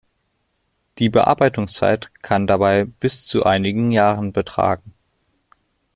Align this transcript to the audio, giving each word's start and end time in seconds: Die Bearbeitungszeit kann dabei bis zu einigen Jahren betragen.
Die 0.97 1.09
Bearbeitungszeit 1.09 2.09
kann 2.23 2.47
dabei 2.47 2.85
bis 2.85 3.27
zu 3.27 3.45
einigen 3.45 3.91
Jahren 3.91 4.33
betragen. 4.33 4.95